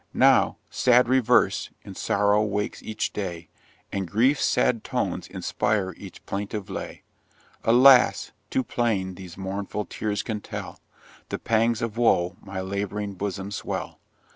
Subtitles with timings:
[0.15, 1.69] Now sad reverse!
[1.83, 3.49] in sorrow wakes each day,
[3.91, 7.03] And griefs sad tones inspire each plaintive lay:
[7.63, 8.31] Alas!
[8.49, 10.79] too plain these mournful tears can tell
[11.29, 13.99] The pangs of woe my lab'ring bosom swell!